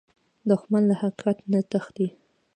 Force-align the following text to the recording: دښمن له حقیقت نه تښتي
دښمن 0.49 0.83
له 0.89 0.95
حقیقت 1.01 1.37
نه 1.51 1.59
تښتي 1.71 2.07